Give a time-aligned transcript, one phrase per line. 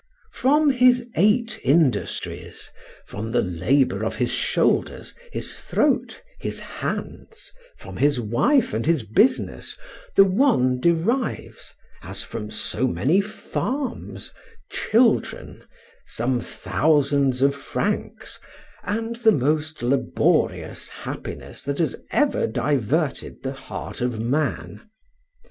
[0.33, 2.71] From his eight industries,
[3.05, 9.03] from the labor of his shoulders, his throat, his hands, from his wife and his
[9.03, 9.77] business,
[10.15, 14.33] the one derives as from so many farms
[14.71, 15.63] children,
[16.07, 18.39] some thousands of francs,
[18.81, 24.81] and the most laborious happiness that has ever diverted the heart of man.